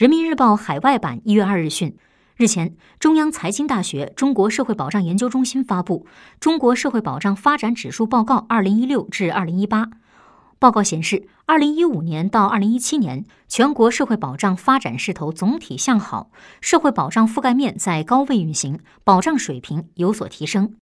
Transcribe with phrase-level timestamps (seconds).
[0.00, 1.94] 人民日报海外版一月二日讯
[2.34, 6.06] 日前中央财经大学中国社会保障研究中心发布
[6.40, 9.90] 中国社会保障发展指数报告二零一六至二零一八。
[10.58, 16.30] 报告显示二零一五年到二零一七年全国社会保障发展势头总体向好
[16.62, 20.76] 社会保障覆盖面在高位运行保障水平有所提升。